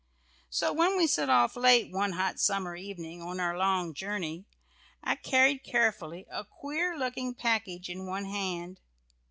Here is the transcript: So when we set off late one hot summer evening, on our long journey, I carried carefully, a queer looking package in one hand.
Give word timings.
So 0.49 0.73
when 0.73 0.97
we 0.97 1.05
set 1.05 1.29
off 1.29 1.55
late 1.55 1.91
one 1.93 2.13
hot 2.13 2.39
summer 2.39 2.75
evening, 2.75 3.21
on 3.21 3.39
our 3.39 3.55
long 3.55 3.93
journey, 3.93 4.45
I 5.03 5.13
carried 5.15 5.63
carefully, 5.63 6.25
a 6.31 6.43
queer 6.43 6.97
looking 6.97 7.35
package 7.35 7.87
in 7.87 8.07
one 8.07 8.25
hand. 8.25 8.79